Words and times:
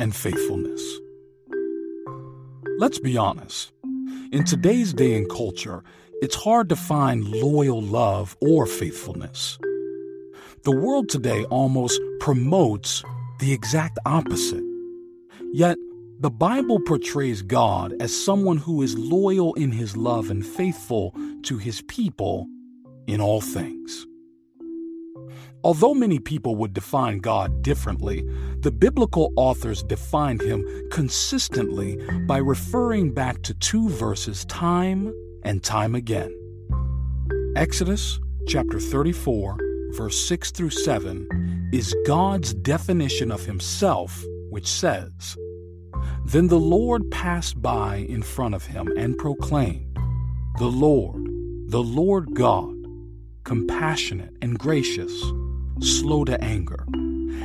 and 0.00 0.14
Faithfulness. 0.14 0.82
Let's 2.78 2.98
be 2.98 3.16
honest. 3.16 3.72
In 4.32 4.44
today's 4.44 4.92
day 4.92 5.14
and 5.16 5.28
culture, 5.30 5.84
it's 6.20 6.34
hard 6.34 6.68
to 6.70 6.76
find 6.76 7.28
loyal 7.28 7.80
love 7.80 8.36
or 8.40 8.66
faithfulness. 8.66 9.58
The 10.64 10.74
world 10.74 11.08
today 11.08 11.44
almost 11.44 12.00
promotes 12.20 13.04
the 13.38 13.52
exact 13.52 13.98
opposite. 14.06 14.64
Yet, 15.52 15.78
the 16.20 16.30
Bible 16.30 16.80
portrays 16.80 17.42
God 17.42 17.94
as 18.00 18.24
someone 18.24 18.56
who 18.56 18.82
is 18.82 18.98
loyal 18.98 19.54
in 19.54 19.70
his 19.70 19.96
love 19.96 20.30
and 20.30 20.44
faithful 20.44 21.14
to 21.42 21.58
his 21.58 21.82
people 21.82 22.46
in 23.06 23.20
all 23.20 23.40
things. 23.40 24.06
Although 25.62 25.94
many 25.94 26.18
people 26.18 26.56
would 26.56 26.74
define 26.74 27.18
God 27.18 27.62
differently, 27.62 28.28
the 28.60 28.70
biblical 28.70 29.32
authors 29.36 29.82
defined 29.82 30.42
him 30.42 30.66
consistently 30.90 31.98
by 32.26 32.38
referring 32.38 33.12
back 33.12 33.42
to 33.42 33.54
two 33.54 33.88
verses 33.88 34.44
time 34.44 35.12
and 35.42 35.62
time 35.62 35.94
again. 35.94 36.34
Exodus 37.56 38.20
chapter 38.46 38.78
34, 38.78 39.56
verse 39.92 40.28
6 40.28 40.50
through 40.50 40.70
7, 40.70 41.70
is 41.72 41.94
God's 42.06 42.52
definition 42.54 43.30
of 43.30 43.44
himself, 43.46 44.24
which 44.50 44.66
says, 44.66 45.36
Then 46.26 46.48
the 46.48 46.58
Lord 46.58 47.10
passed 47.10 47.62
by 47.62 47.96
in 48.08 48.22
front 48.22 48.54
of 48.54 48.66
him 48.66 48.92
and 48.96 49.16
proclaimed, 49.16 49.96
The 50.58 50.66
Lord, 50.66 51.24
the 51.68 51.82
Lord 51.82 52.34
God, 52.34 52.73
compassionate 53.44 54.34
and 54.42 54.58
gracious 54.58 55.12
slow 55.80 56.24
to 56.24 56.42
anger, 56.42 56.84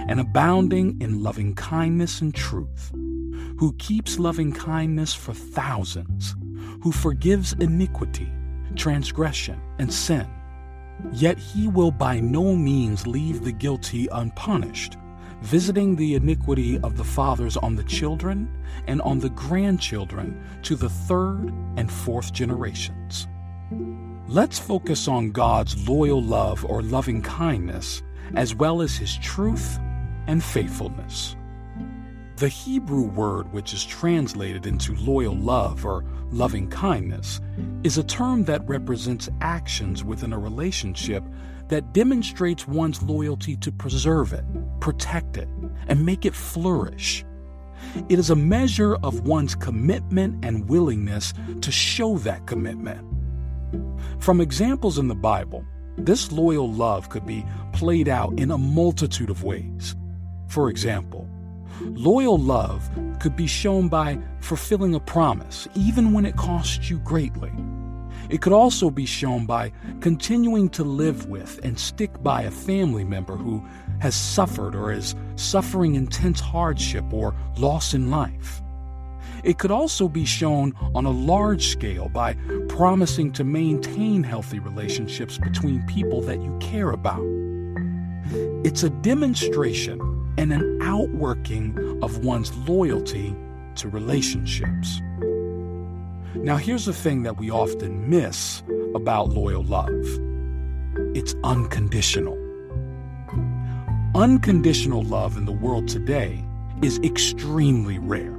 and 0.08 0.20
abounding 0.20 1.00
in 1.02 1.24
loving 1.24 1.54
kindness 1.56 2.22
and 2.22 2.34
truth, 2.34 2.92
who 3.58 3.74
keeps 3.78 4.20
loving 4.20 4.52
kindness 4.52 5.14
for 5.14 5.34
thousands, 5.34 6.36
who 6.82 6.92
forgives 6.92 7.54
iniquity, 7.54 8.32
transgression, 8.76 9.60
and 9.80 9.94
sin. 9.94 10.28
Yet 11.12 11.38
he 11.38 11.68
will 11.68 11.92
by 11.92 12.20
no 12.20 12.56
means 12.56 13.08
leave 13.08 13.44
the 13.44 13.52
guilty 13.52 14.08
unpunished, 14.12 14.98
visiting 15.42 15.96
the 15.96 16.16
iniquity 16.16 16.80
of 16.80 16.98
the 16.98 17.04
fathers 17.04 17.58
on 17.58 17.76
the 17.76 17.84
children 17.84 18.50
and 18.88 19.02
on 19.02 19.20
the 19.20 19.30
grandchildren 19.30 20.42
to 20.64 20.76
the 20.76 20.90
third 20.90 21.54
and 21.78 21.92
fourth 21.92 22.34
generations. 22.34 23.28
Let's 24.32 24.60
focus 24.60 25.08
on 25.08 25.32
God's 25.32 25.90
loyal 25.90 26.22
love 26.22 26.64
or 26.64 26.84
loving 26.84 27.24
kindness 27.24 28.04
as 28.36 28.54
well 28.54 28.84
as 28.84 28.96
his 28.96 29.18
truth 29.18 29.80
and 30.28 30.44
faithfulness. 30.44 31.36
The 32.36 32.48
Hebrew 32.48 33.08
word, 33.08 33.52
which 33.52 33.74
is 33.74 33.84
translated 33.84 34.68
into 34.68 34.94
loyal 34.98 35.36
love 35.36 35.84
or 35.84 36.06
loving 36.30 36.70
kindness, 36.70 37.42
is 37.84 37.98
a 37.98 38.04
term 38.04 38.44
that 38.44 38.70
represents 38.70 39.30
actions 39.42 40.04
within 40.04 40.32
a 40.32 40.38
relationship 40.38 41.24
that 41.70 41.92
demonstrates 41.92 42.68
one's 42.68 43.02
loyalty 43.02 43.56
to 43.56 43.72
preserve 43.72 44.32
it, 44.34 44.46
protect 44.80 45.38
it, 45.38 45.50
and 45.88 46.06
make 46.06 46.28
it 46.28 46.36
flourish. 46.36 47.26
It 48.10 48.20
is 48.20 48.30
a 48.30 48.36
measure 48.36 48.94
of 48.98 49.28
one's 49.28 49.56
commitment 49.56 50.46
and 50.46 50.70
willingness 50.70 51.34
to 51.62 51.72
show 51.72 52.20
that 52.20 52.46
commitment. 52.46 53.08
From 54.20 54.42
examples 54.42 54.98
in 54.98 55.08
the 55.08 55.16
Bible, 55.16 55.64
this 55.98 56.32
loyal 56.32 56.70
love 56.70 57.10
could 57.10 57.26
be 57.26 57.46
played 57.72 58.10
out 58.10 58.38
in 58.38 58.52
a 58.52 58.58
multitude 58.58 59.30
of 59.30 59.44
ways. 59.44 59.96
For 60.50 60.70
example, 60.70 61.26
loyal 61.82 62.38
love 62.38 62.90
could 63.22 63.38
be 63.38 63.48
shown 63.48 63.88
by 63.88 64.20
fulfilling 64.42 64.94
a 64.94 65.00
promise, 65.00 65.70
even 65.74 66.12
when 66.12 66.26
it 66.26 66.36
costs 66.36 66.90
you 66.90 67.00
greatly. 67.00 67.52
It 68.30 68.42
could 68.42 68.52
also 68.52 68.90
be 68.90 69.06
shown 69.06 69.46
by 69.46 69.72
continuing 70.02 70.68
to 70.72 70.84
live 70.84 71.28
with 71.28 71.58
and 71.64 71.80
stick 71.80 72.22
by 72.22 72.44
a 72.44 72.52
family 72.52 73.06
member 73.06 73.38
who 73.38 73.66
has 74.00 74.16
suffered 74.16 74.76
or 74.76 74.92
is 74.92 75.16
suffering 75.38 75.96
intense 75.96 76.42
hardship 76.42 77.06
or 77.14 77.34
loss 77.58 77.94
in 77.94 78.12
life. 78.12 78.62
It 79.44 79.58
could 79.58 79.72
also 79.72 80.08
be 80.08 80.26
shown 80.26 80.74
on 80.96 81.06
a 81.06 81.12
large 81.12 81.68
scale 81.68 82.10
by 82.10 82.36
promising 82.68 83.32
to 83.34 83.44
maintain 83.44 84.24
healthy 84.24 84.60
relationships 84.60 85.38
between 85.38 85.86
people 85.88 86.22
that 86.22 86.42
you 86.42 86.58
care 86.60 86.92
about. 86.92 87.24
It's 88.64 88.84
a 88.84 88.90
demonstration 88.90 90.00
and 90.38 90.54
an 90.54 90.82
outworking 90.82 92.00
of 92.02 92.24
one's 92.24 92.56
loyalty 92.70 93.36
to 93.76 93.90
relationships. 93.90 95.02
Now, 96.36 96.58
here's 96.58 96.86
the 96.86 96.94
thing 96.94 97.24
that 97.24 97.38
we 97.38 97.50
often 97.50 98.10
miss 98.10 98.64
about 98.96 99.30
loyal 99.30 99.64
love 99.64 99.92
it's 101.16 101.36
unconditional. 101.44 102.38
Unconditional 104.16 105.04
love 105.04 105.38
in 105.38 105.46
the 105.46 105.52
world 105.52 105.88
today 105.88 106.44
is 106.82 107.00
extremely 107.00 108.00
rare. 108.00 108.39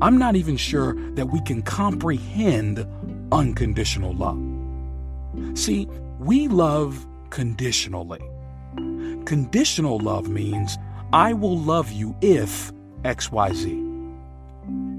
I'm 0.00 0.18
not 0.18 0.36
even 0.36 0.56
sure 0.56 0.94
that 1.14 1.26
we 1.26 1.40
can 1.42 1.62
comprehend 1.62 2.86
unconditional 3.32 4.14
love. 4.14 4.38
See, 5.58 5.88
we 6.18 6.48
love 6.48 7.06
conditionally. 7.30 8.20
Conditional 9.24 9.98
love 9.98 10.28
means 10.28 10.78
I 11.12 11.32
will 11.32 11.58
love 11.58 11.90
you 11.92 12.16
if 12.20 12.72
XYZ. 13.02 13.86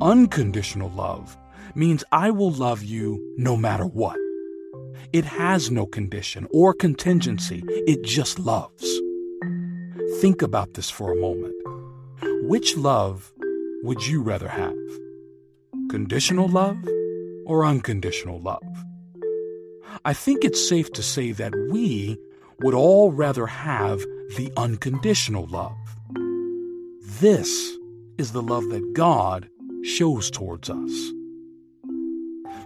Unconditional 0.02 0.90
love 0.92 1.38
means 1.76 2.04
I 2.12 2.32
will 2.32 2.52
love 2.52 2.84
you 2.84 3.34
no 3.38 3.56
matter 3.58 3.86
what. 3.86 4.18
It 5.14 5.26
has 5.26 5.72
no 5.72 5.86
condition 5.86 6.48
or 6.52 6.74
contingency, 6.74 7.64
it 7.68 8.04
just 8.04 8.40
loves. 8.40 9.00
Think 10.20 10.42
about 10.42 10.74
this 10.74 10.90
for 10.90 11.12
a 11.12 11.16
moment. 11.16 11.56
Which 12.44 12.78
love 12.78 13.32
would 13.84 14.06
you 14.06 14.22
rather 14.22 14.48
have? 14.48 14.76
Conditional 15.90 16.48
love 16.48 16.78
or 17.46 17.66
unconditional 17.66 18.40
love? 18.42 18.64
I 20.06 20.14
think 20.14 20.44
it's 20.44 20.68
safe 20.68 20.92
to 20.94 21.04
say 21.04 21.32
that 21.34 21.54
we 21.72 22.18
would 22.60 22.74
all 22.74 23.12
rather 23.12 23.46
have 23.46 24.00
the 24.38 24.52
unconditional 24.58 25.48
love. 25.48 25.78
This 27.20 27.78
is 28.18 28.34
the 28.34 28.42
love 28.42 28.70
that 28.70 28.94
God 28.94 29.50
shows 29.84 30.30
towards 30.30 30.70
us. 30.70 31.12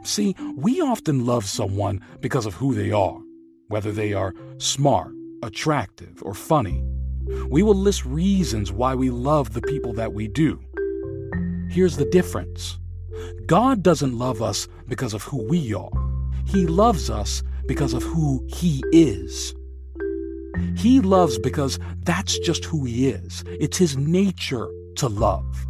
See, 0.04 0.36
we 0.56 0.82
often 0.82 1.26
love 1.26 1.46
someone 1.46 2.02
because 2.22 2.46
of 2.46 2.56
who 2.56 2.74
they 2.74 2.92
are, 2.92 3.20
whether 3.68 3.92
they 3.92 4.14
are 4.14 4.34
smart, 4.58 5.14
attractive, 5.44 6.22
or 6.24 6.34
funny. 6.34 6.84
We 7.50 7.64
will 7.64 7.76
list 7.76 8.04
reasons 8.04 8.72
why 8.72 8.96
we 8.96 9.10
love 9.10 9.54
the 9.54 9.62
people 9.62 9.94
that 9.94 10.14
we 10.14 10.28
do. 10.28 10.60
Here's 11.74 11.98
the 11.98 12.06
difference 12.06 12.78
God 13.48 13.82
doesn't 13.82 14.16
love 14.16 14.44
us 14.44 14.68
because 14.88 15.16
of 15.16 15.24
who 15.24 15.42
we 15.42 15.74
are, 15.74 15.90
He 16.46 16.68
loves 16.68 17.10
us 17.10 17.42
because 17.66 17.94
of 17.94 18.04
who 18.04 18.46
He 18.48 18.84
is. 18.92 19.56
He 20.76 21.00
loves 21.00 21.40
because 21.40 21.80
that's 22.04 22.38
just 22.38 22.64
who 22.64 22.86
He 22.86 23.10
is. 23.10 23.44
It's 23.48 23.76
His 23.76 23.98
nature 23.98 24.68
to 24.98 25.08
love. 25.08 25.66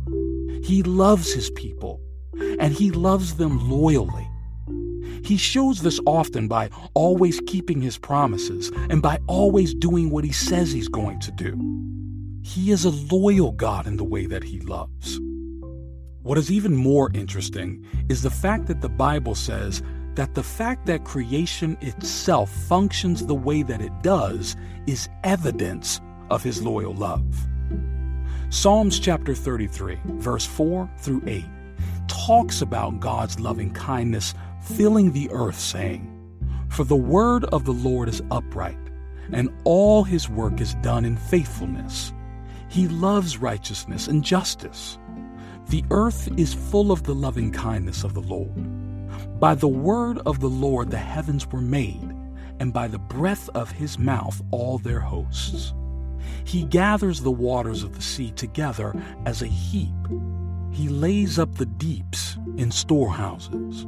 He 0.62 0.84
loves 0.84 1.32
His 1.32 1.50
people, 1.52 2.02
and 2.60 2.74
He 2.74 2.92
loves 2.92 3.36
them 3.36 3.70
loyally. 3.70 4.28
He 5.24 5.38
shows 5.38 5.84
this 5.84 6.02
often 6.06 6.50
by 6.50 6.70
always 6.96 7.40
keeping 7.48 7.82
His 7.82 7.98
promises 7.98 8.74
and 8.90 9.02
by 9.02 9.20
always 9.28 9.74
doing 9.74 10.10
what 10.10 10.26
He 10.26 10.34
says 10.34 10.74
He's 10.74 10.90
going 10.90 11.22
to 11.22 11.32
do. 11.32 11.58
He 12.44 12.72
is 12.72 12.84
a 12.84 12.90
loyal 12.90 13.54
God 13.54 13.88
in 13.88 13.96
the 13.96 14.04
way 14.04 14.26
that 14.26 14.44
He 14.44 14.60
loves. 14.60 15.18
What 16.24 16.38
is 16.38 16.50
even 16.50 16.74
more 16.74 17.12
interesting 17.14 17.86
is 18.08 18.22
the 18.22 18.30
fact 18.30 18.68
that 18.68 18.80
the 18.80 18.88
Bible 18.88 19.36
says 19.36 19.84
that 20.16 20.36
the 20.36 20.44
fact 20.44 20.86
that 20.86 21.04
creation 21.04 21.78
itself 21.82 22.50
functions 22.50 23.26
the 23.26 23.36
way 23.36 23.62
that 23.62 23.82
it 23.82 23.92
does 24.04 24.56
is 24.88 25.10
evidence 25.26 26.00
of 26.30 26.42
his 26.42 26.64
loyal 26.64 26.94
love. 26.94 27.26
Psalms 28.50 29.02
chapter 29.02 29.36
33, 29.36 30.00
verse 30.06 30.46
4 30.46 30.90
through 30.98 31.24
8, 31.28 31.44
talks 32.08 32.62
about 32.62 33.02
God's 33.02 33.38
loving 33.42 33.74
kindness 33.74 34.34
filling 34.62 35.12
the 35.12 35.30
earth, 35.32 35.60
saying, 35.60 36.10
For 36.70 36.86
the 36.86 36.96
word 36.96 37.44
of 37.46 37.66
the 37.66 37.74
Lord 37.74 38.08
is 38.08 38.22
upright, 38.32 38.78
and 39.34 39.50
all 39.66 40.06
his 40.06 40.30
work 40.30 40.62
is 40.62 40.76
done 40.76 41.04
in 41.04 41.18
faithfulness. 41.18 42.14
He 42.70 42.88
loves 42.88 43.40
righteousness 43.40 44.08
and 44.08 44.24
justice. 44.24 44.98
The 45.70 45.84
earth 45.92 46.30
is 46.38 46.54
full 46.54 46.92
of 46.92 47.04
the 47.04 47.16
loving 47.16 47.52
kindness 47.52 48.04
of 48.04 48.14
the 48.14 48.22
Lord. 48.22 49.40
By 49.40 49.56
the 49.56 49.68
word 49.68 50.20
of 50.26 50.40
the 50.40 50.50
Lord 50.50 50.92
the 50.92 50.98
heavens 50.98 51.48
were 51.48 51.62
made, 51.62 52.16
and 52.60 52.72
by 52.72 52.88
the 52.88 53.00
breath 53.00 53.50
of 53.50 53.72
his 53.72 53.98
mouth 53.98 54.42
all 54.52 54.78
their 54.78 55.00
hosts. 55.00 55.74
He 56.46 56.64
gathers 56.66 57.22
the 57.22 57.32
waters 57.32 57.84
of 57.84 57.96
the 57.96 58.02
sea 58.02 58.32
together 58.32 58.94
as 59.26 59.42
a 59.42 59.48
heap. 59.48 59.94
He 60.72 60.90
lays 60.90 61.40
up 61.40 61.56
the 61.56 61.66
deeps 61.66 62.38
in 62.58 62.72
storehouses. 62.72 63.86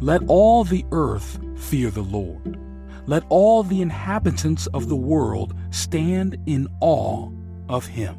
Let 0.00 0.22
all 0.26 0.64
the 0.64 0.84
earth 0.92 1.38
fear 1.56 1.90
the 1.90 2.02
Lord. 2.02 2.58
Let 3.06 3.24
all 3.28 3.62
the 3.62 3.82
inhabitants 3.82 4.66
of 4.68 4.88
the 4.88 4.96
world 4.96 5.54
stand 5.70 6.38
in 6.46 6.68
awe 6.80 7.30
of 7.68 7.86
him. 7.86 8.16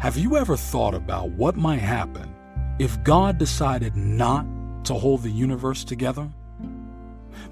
Have 0.00 0.16
you 0.16 0.38
ever 0.38 0.56
thought 0.56 0.94
about 0.94 1.28
what 1.32 1.58
might 1.58 1.82
happen 1.82 2.34
if 2.78 3.04
God 3.04 3.36
decided 3.36 3.94
not 3.96 4.46
to 4.86 4.94
hold 4.94 5.22
the 5.22 5.30
universe 5.30 5.84
together? 5.84 6.26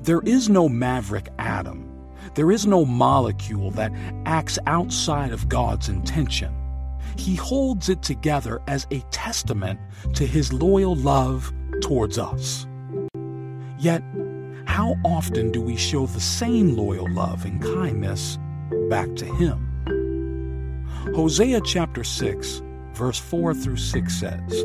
There 0.00 0.22
is 0.22 0.48
no 0.48 0.66
maverick 0.66 1.28
atom. 1.38 1.86
There 2.36 2.50
is 2.50 2.66
no 2.66 2.86
molecule 2.86 3.70
that 3.72 3.92
acts 4.24 4.58
outside 4.66 5.30
of 5.30 5.50
God's 5.50 5.90
intention. 5.90 6.54
He 7.18 7.34
holds 7.34 7.90
it 7.90 8.02
together 8.02 8.62
as 8.66 8.86
a 8.92 9.00
testament 9.10 9.78
to 10.14 10.24
his 10.24 10.50
loyal 10.50 10.96
love 10.96 11.52
towards 11.82 12.16
us. 12.16 12.66
Yet, 13.78 14.02
how 14.64 14.94
often 15.04 15.52
do 15.52 15.60
we 15.60 15.76
show 15.76 16.06
the 16.06 16.18
same 16.18 16.78
loyal 16.78 17.12
love 17.12 17.44
and 17.44 17.62
kindness 17.62 18.38
back 18.88 19.14
to 19.16 19.26
him? 19.34 19.67
Hosea 21.14 21.60
chapter 21.62 22.04
6, 22.04 22.62
verse 22.92 23.18
4 23.18 23.54
through 23.54 23.76
6 23.76 24.14
says, 24.14 24.64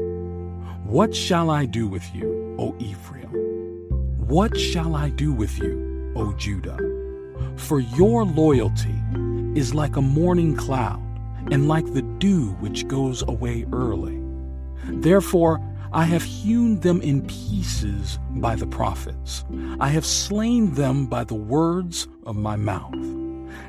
What 0.83 1.15
shall 1.15 1.49
I 1.49 1.65
do 1.65 1.87
with 1.87 2.03
you, 2.13 2.55
O 2.59 2.75
Ephraim? 2.79 3.29
What 4.27 4.57
shall 4.57 4.95
I 4.95 5.09
do 5.09 5.33
with 5.33 5.57
you, 5.57 6.13
O 6.15 6.33
Judah? 6.33 6.77
For 7.55 7.79
your 7.79 8.25
loyalty 8.25 8.95
is 9.55 9.73
like 9.73 9.95
a 9.95 10.01
morning 10.01 10.55
cloud, 10.55 11.01
and 11.51 11.67
like 11.67 11.91
the 11.93 12.03
dew 12.19 12.51
which 12.59 12.87
goes 12.87 13.23
away 13.23 13.65
early. 13.71 14.21
Therefore, 14.85 15.59
I 15.91 16.05
have 16.05 16.23
hewn 16.23 16.79
them 16.79 17.01
in 17.01 17.25
pieces 17.27 18.19
by 18.31 18.55
the 18.55 18.67
prophets. 18.67 19.45
I 19.79 19.89
have 19.89 20.05
slain 20.05 20.73
them 20.73 21.05
by 21.05 21.23
the 21.23 21.35
words 21.35 22.07
of 22.25 22.35
my 22.35 22.55
mouth. 22.55 22.93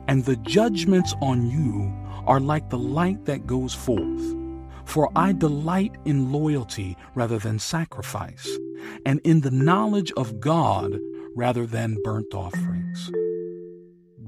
And 0.09 0.25
the 0.25 0.37
judgments 0.37 1.15
on 1.21 1.51
you 1.51 1.93
are 2.27 2.41
like 2.41 2.71
the 2.71 2.79
light 2.79 3.25
that 3.27 3.47
goes 3.47 3.75
forth. 3.75 4.37
For 4.85 5.11
I 5.17 5.33
delight 5.33 5.97
in 6.05 6.33
loyalty 6.33 6.97
rather 7.15 7.39
than 7.39 7.59
sacrifice, 7.59 8.59
and 9.07 9.21
in 9.25 9.41
the 9.41 9.51
knowledge 9.51 10.13
of 10.13 10.41
God 10.41 10.99
rather 11.35 11.67
than 11.67 11.97
burnt 12.05 12.35
offerings. 12.35 13.11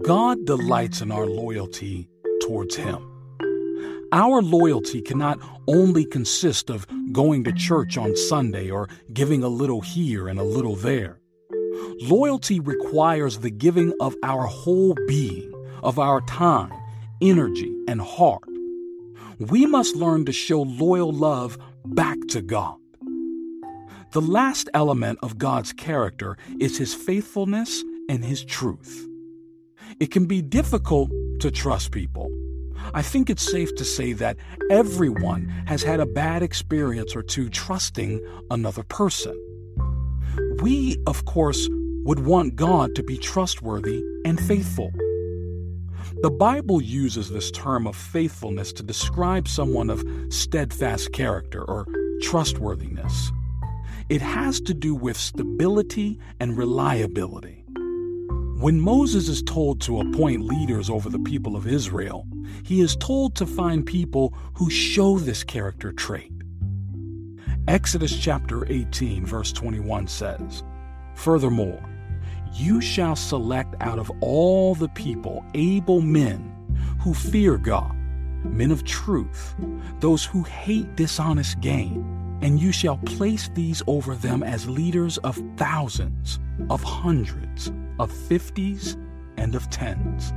God 0.02 0.44
delights 0.44 1.00
in 1.00 1.10
our 1.10 1.26
loyalty 1.26 2.08
towards 2.42 2.76
Him. 2.76 3.12
Our 4.12 4.40
loyalty 4.40 5.02
cannot 5.02 5.40
only 5.66 6.04
consist 6.04 6.70
of 6.70 6.86
going 7.12 7.44
to 7.44 7.52
church 7.52 7.98
on 7.98 8.16
Sunday 8.16 8.70
or 8.70 8.88
giving 9.12 9.42
a 9.42 9.48
little 9.48 9.80
here 9.80 10.28
and 10.28 10.38
a 10.38 10.44
little 10.44 10.76
there. 10.76 11.18
Loyalty 12.00 12.60
requires 12.60 13.38
the 13.38 13.50
giving 13.50 13.92
of 14.00 14.14
our 14.22 14.46
whole 14.46 14.94
being, 15.06 15.52
of 15.82 15.98
our 15.98 16.20
time, 16.22 16.72
energy, 17.20 17.74
and 17.88 18.00
heart. 18.00 18.48
We 19.38 19.66
must 19.66 19.96
learn 19.96 20.24
to 20.26 20.32
show 20.32 20.62
loyal 20.62 21.12
love 21.12 21.58
back 21.84 22.18
to 22.28 22.42
God. 22.42 22.76
The 24.12 24.22
last 24.22 24.68
element 24.72 25.18
of 25.22 25.38
God's 25.38 25.72
character 25.72 26.36
is 26.58 26.78
His 26.78 26.94
faithfulness 26.94 27.82
and 28.08 28.24
His 28.24 28.44
truth. 28.44 29.06
It 30.00 30.10
can 30.10 30.26
be 30.26 30.42
difficult 30.42 31.10
to 31.40 31.50
trust 31.50 31.92
people 31.92 32.30
I 32.94 33.02
think 33.02 33.30
it's 33.30 33.42
safe 33.42 33.74
to 33.76 33.84
say 33.84 34.12
that 34.14 34.36
everyone 34.70 35.48
has 35.66 35.82
had 35.82 36.00
a 36.00 36.06
bad 36.06 36.42
experience 36.42 37.16
or 37.16 37.22
two 37.22 37.48
trusting 37.48 38.24
another 38.50 38.82
person. 38.84 39.34
We, 40.62 40.96
of 41.06 41.24
course, 41.24 41.68
would 42.04 42.20
want 42.20 42.56
God 42.56 42.94
to 42.94 43.02
be 43.02 43.18
trustworthy 43.18 44.02
and 44.24 44.40
faithful. 44.40 44.90
The 46.22 46.30
Bible 46.30 46.80
uses 46.80 47.28
this 47.28 47.50
term 47.50 47.86
of 47.86 47.94
faithfulness 47.94 48.72
to 48.74 48.82
describe 48.82 49.46
someone 49.46 49.90
of 49.90 50.02
steadfast 50.30 51.12
character 51.12 51.62
or 51.62 51.86
trustworthiness. 52.22 53.30
It 54.08 54.22
has 54.22 54.58
to 54.62 54.72
do 54.72 54.94
with 54.94 55.18
stability 55.18 56.18
and 56.40 56.56
reliability. 56.56 57.64
When 58.58 58.80
Moses 58.80 59.28
is 59.28 59.42
told 59.42 59.82
to 59.82 60.00
appoint 60.00 60.40
leaders 60.40 60.88
over 60.88 61.10
the 61.10 61.18
people 61.18 61.54
of 61.54 61.66
Israel, 61.66 62.26
he 62.64 62.80
is 62.80 62.96
told 62.96 63.36
to 63.36 63.44
find 63.44 63.84
people 63.84 64.32
who 64.54 64.70
show 64.70 65.18
this 65.18 65.44
character 65.44 65.92
trait. 65.92 66.32
Exodus 67.68 68.16
chapter 68.18 68.64
18, 68.72 69.26
verse 69.26 69.52
21 69.52 70.06
says, 70.06 70.62
Furthermore, 71.14 71.82
you 72.52 72.80
shall 72.80 73.16
select 73.16 73.74
out 73.80 73.98
of 73.98 74.10
all 74.20 74.74
the 74.74 74.88
people 74.88 75.44
able 75.54 76.00
men 76.00 76.52
who 77.00 77.14
fear 77.14 77.56
God, 77.56 77.94
men 78.44 78.70
of 78.70 78.84
truth, 78.84 79.54
those 80.00 80.24
who 80.24 80.42
hate 80.42 80.96
dishonest 80.96 81.60
gain, 81.60 82.04
and 82.42 82.60
you 82.60 82.72
shall 82.72 82.98
place 82.98 83.48
these 83.54 83.82
over 83.86 84.14
them 84.14 84.42
as 84.42 84.68
leaders 84.68 85.18
of 85.18 85.40
thousands, 85.56 86.38
of 86.70 86.82
hundreds, 86.82 87.72
of 87.98 88.12
fifties 88.12 88.96
and 89.36 89.54
of 89.54 89.68
tens. 89.70 90.32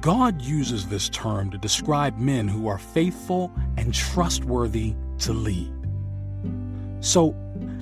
God 0.00 0.40
uses 0.40 0.86
this 0.86 1.08
term 1.10 1.50
to 1.50 1.58
describe 1.58 2.16
men 2.16 2.48
who 2.48 2.68
are 2.68 2.78
faithful 2.78 3.52
and 3.76 3.92
trustworthy 3.92 4.94
to 5.18 5.32
lead. 5.32 5.72
So, 7.00 7.34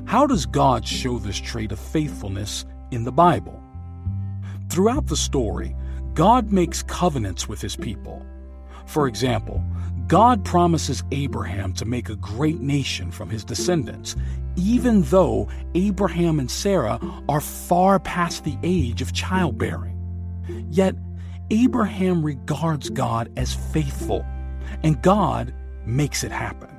how 0.05 0.27
does 0.27 0.47
God 0.47 0.87
show 0.87 1.19
this 1.19 1.39
trait 1.39 1.71
of 1.71 1.79
faithfulness 1.79 2.65
in 2.91 3.05
the 3.05 3.13
Bible? 3.13 3.63
Throughout 4.69 5.07
the 5.07 5.17
story, 5.17 5.75
God 6.15 6.53
makes 6.53 6.83
covenants 6.83 7.49
with 7.49 7.61
his 7.61 7.77
people. 7.77 8.25
For 8.87 9.07
example, 9.07 9.63
God 10.07 10.45
promises 10.45 11.03
Abraham 11.13 11.73
to 11.75 11.85
make 11.85 12.09
a 12.09 12.17
great 12.17 12.61
nation 12.61 13.11
from 13.11 13.29
his 13.29 13.45
descendants, 13.45 14.17
even 14.57 15.03
though 15.03 15.49
Abraham 15.75 16.41
and 16.41 16.51
Sarah 16.51 16.99
are 17.29 17.41
far 17.41 18.01
past 18.01 18.45
the 18.45 18.57
age 18.63 19.03
of 19.03 19.13
childbearing. 19.13 19.97
Yet, 20.71 20.95
Abraham 21.51 22.25
regards 22.25 22.91
God 22.91 23.31
as 23.37 23.55
faithful, 23.55 24.25
and 24.83 25.01
God 25.03 25.55
makes 25.87 26.25
it 26.25 26.33
happen. 26.33 26.78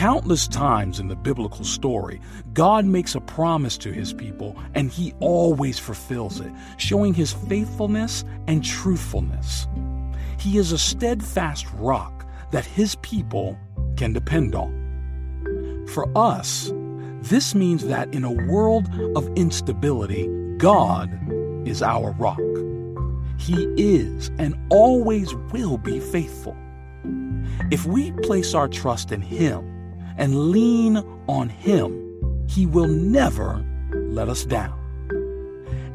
Countless 0.00 0.48
times 0.48 0.98
in 0.98 1.08
the 1.08 1.14
biblical 1.14 1.62
story, 1.62 2.22
God 2.54 2.86
makes 2.86 3.14
a 3.14 3.20
promise 3.20 3.76
to 3.76 3.92
his 3.92 4.14
people, 4.14 4.56
and 4.72 4.90
he 4.90 5.12
always 5.20 5.78
fulfills 5.78 6.40
it, 6.40 6.50
showing 6.78 7.12
his 7.12 7.34
faithfulness 7.34 8.24
and 8.46 8.64
truthfulness. 8.64 9.68
He 10.38 10.56
is 10.56 10.72
a 10.72 10.78
steadfast 10.78 11.66
rock 11.74 12.24
that 12.50 12.64
his 12.64 12.94
people 13.02 13.58
can 13.98 14.14
depend 14.14 14.54
on. 14.54 15.86
For 15.92 16.10
us, 16.16 16.72
this 17.20 17.54
means 17.54 17.86
that 17.86 18.08
in 18.14 18.24
a 18.24 18.32
world 18.50 18.88
of 19.14 19.28
instability, 19.36 20.26
God 20.56 21.10
is 21.68 21.82
our 21.82 22.12
rock. 22.12 22.40
He 23.36 23.64
is 23.76 24.30
and 24.38 24.56
always 24.70 25.34
will 25.52 25.76
be 25.76 26.00
faithful. 26.00 26.56
If 27.70 27.84
we 27.84 28.12
place 28.12 28.54
our 28.54 28.66
trust 28.66 29.12
in 29.12 29.20
Him 29.20 29.69
and 30.20 30.50
lean 30.50 30.98
on 31.26 31.48
Him, 31.48 32.46
He 32.46 32.66
will 32.66 32.86
never 32.86 33.64
let 33.92 34.28
us 34.28 34.44
down. 34.44 34.76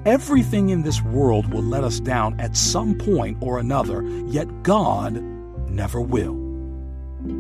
Everything 0.05 0.70
in 0.70 0.84
this 0.84 1.01
world 1.01 1.51
will 1.53 1.63
let 1.63 1.84
us 1.84 2.00
down 2.00 2.39
at 2.39 2.58
some 2.58 2.96
point 2.96 3.38
or 3.41 3.60
another, 3.60 4.03
yet 4.27 4.63
God 4.63 5.22
never 5.70 6.01
will. 6.01 6.36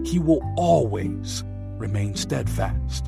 He 0.03 0.19
will 0.19 0.41
always 0.57 1.43
remain 1.77 2.15
steadfast. 2.15 3.05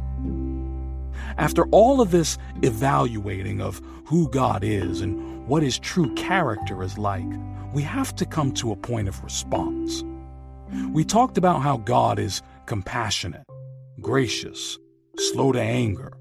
After 1.37 1.65
all 1.67 2.01
of 2.01 2.11
this 2.11 2.37
evaluating 2.63 3.61
of 3.61 3.81
who 4.05 4.29
God 4.29 4.63
is 4.63 5.01
and 5.01 5.47
what 5.47 5.63
his 5.63 5.79
true 5.79 6.13
character 6.15 6.83
is 6.83 6.97
like, 6.97 7.25
we 7.73 7.83
have 7.83 8.15
to 8.15 8.25
come 8.25 8.51
to 8.53 8.71
a 8.71 8.75
point 8.75 9.07
of 9.07 9.23
response. 9.23 10.03
We 10.91 11.03
talked 11.03 11.37
about 11.37 11.61
how 11.61 11.77
God 11.77 12.19
is 12.19 12.41
compassionate, 12.65 13.43
gracious, 14.01 14.77
slow 15.17 15.51
to 15.51 15.61
anger, 15.61 16.13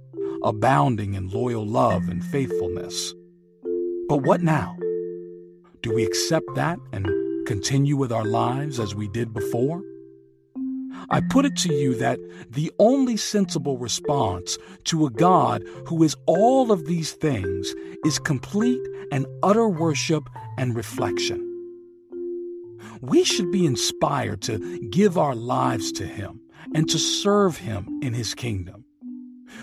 abounding 0.43 1.15
in 1.15 1.29
loyal 1.29 1.67
love 1.67 2.09
and 2.09 2.25
faithfulness. 2.25 3.15
But 4.09 4.19
what 4.19 4.43
now? 4.43 4.77
Do 5.83 5.95
we 5.95 6.05
accept 6.05 6.47
that 6.55 6.79
and 6.93 7.07
continue 7.47 7.97
with 7.97 8.13
our 8.13 8.25
lives 8.25 8.81
as 8.81 8.95
we 8.95 9.09
did 9.09 9.33
before? 9.33 9.83
I 11.11 11.21
put 11.21 11.45
it 11.45 11.57
to 11.59 11.73
you 11.73 11.95
that 11.97 12.19
the 12.51 12.73
only 12.79 13.17
sensible 13.17 13.79
response 13.79 14.59
to 14.85 15.07
a 15.07 15.11
God 15.11 15.63
who 15.87 16.03
is 16.03 16.17
all 16.27 16.73
of 16.73 16.87
these 16.87 17.13
things 17.13 17.73
is 18.05 18.19
complete 18.19 18.81
and 19.13 19.27
utter 19.43 19.69
worship 19.69 20.29
and 20.59 20.75
reflection. 20.75 21.43
We 23.01 23.25
should 23.25 23.53
be 23.53 23.67
inspired 23.67 24.41
to 24.43 24.81
give 24.91 25.19
our 25.19 25.35
lives 25.35 25.93
to 25.93 26.07
Him 26.07 26.41
and 26.75 26.89
to 26.89 26.99
serve 26.99 27.59
Him 27.59 28.01
in 28.03 28.15
His 28.15 28.35
kingdom. 28.35 28.85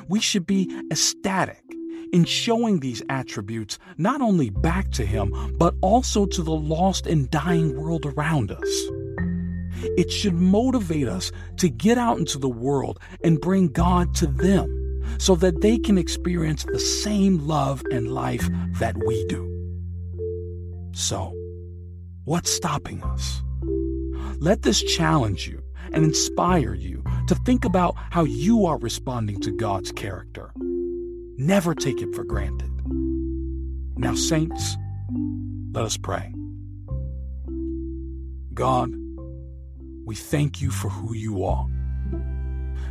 We 0.08 0.20
should 0.20 0.46
be 0.46 0.70
ecstatic 0.92 1.64
in 2.12 2.26
showing 2.26 2.80
these 2.80 3.02
attributes 3.10 3.80
not 3.98 4.22
only 4.22 4.50
back 4.50 4.92
to 4.92 5.06
Him, 5.06 5.34
but 5.58 5.76
also 5.82 6.26
to 6.28 6.44
the 6.44 6.52
lost 6.52 7.08
and 7.08 7.30
dying 7.30 7.76
world 7.76 8.06
around 8.06 8.52
us. 8.52 8.92
It 9.98 10.12
should 10.12 10.36
motivate 10.36 11.08
us 11.08 11.32
to 11.58 11.70
get 11.70 11.98
out 11.98 12.18
into 12.18 12.38
the 12.38 12.50
world 12.50 13.00
and 13.24 13.42
bring 13.42 13.68
God 13.68 14.14
to 14.16 14.28
them 14.28 14.80
so 15.18 15.36
that 15.36 15.62
they 15.62 15.78
can 15.78 15.98
experience 15.98 16.64
the 16.64 16.80
same 16.80 17.48
love 17.48 17.84
and 17.92 18.14
life 18.14 18.48
that 18.80 18.96
we 19.06 19.26
do. 19.26 19.50
So, 20.94 21.34
what's 22.26 22.52
stopping 22.52 23.04
us? 23.04 23.42
Let 24.40 24.62
this 24.62 24.82
challenge 24.82 25.48
you 25.48 25.63
and 25.94 26.04
inspire 26.04 26.74
you 26.74 27.04
to 27.28 27.36
think 27.36 27.66
about 27.66 27.96
how 27.96 28.24
you 28.24 28.66
are 28.66 28.78
responding 28.78 29.40
to 29.42 29.52
God's 29.52 29.92
character. 29.92 30.52
Never 31.38 31.74
take 31.74 32.02
it 32.02 32.14
for 32.14 32.24
granted. 32.24 32.70
Now, 33.98 34.16
saints, 34.16 34.76
let 35.72 35.86
us 35.86 35.98
pray. 35.98 36.34
God, 38.54 38.94
we 40.06 40.16
thank 40.16 40.62
you 40.62 40.70
for 40.70 40.90
who 40.90 41.14
you 41.14 41.46
are. 41.46 41.68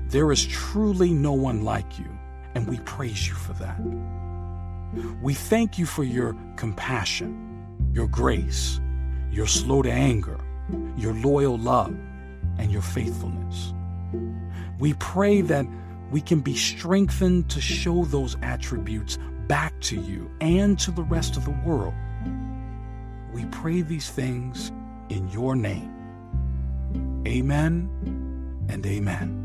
There 0.09 0.33
is 0.33 0.47
truly 0.47 1.13
no 1.13 1.33
one 1.33 1.63
like 1.63 1.99
you, 1.99 2.19
and 2.55 2.69
we 2.69 2.79
praise 2.81 3.29
you 3.29 3.35
for 3.35 3.53
that. 3.55 3.81
We 5.23 5.35
thank 5.35 5.79
you 5.79 5.87
for 5.87 6.05
your 6.05 6.37
compassion, 6.57 7.91
your 7.93 8.09
grace, 8.09 8.81
your 9.31 9.47
slow 9.47 9.83
to 9.83 9.91
anger, 9.91 10.39
your 10.97 11.15
loyal 11.15 11.57
love, 11.57 11.97
and 12.59 12.71
your 12.71 12.83
faithfulness. 12.83 13.73
We 14.79 14.95
pray 14.95 15.41
that 15.43 15.67
we 16.11 16.21
can 16.21 16.41
be 16.41 16.55
strengthened 16.55 17.49
to 17.51 17.61
show 17.61 18.05
those 18.05 18.37
attributes 18.43 19.19
back 19.49 19.79
to 19.81 19.97
you 19.97 20.31
and 20.41 20.79
to 20.81 20.91
the 20.91 21.03
rest 21.03 21.37
of 21.37 21.45
the 21.45 21.57
world. 21.65 21.95
We 23.33 23.47
pray 23.47 23.81
these 23.83 24.11
things 24.11 24.71
in 25.09 25.29
your 25.31 25.57
name. 25.57 25.91
Amen 27.27 27.89
and 28.69 28.85
amen. 28.85 29.42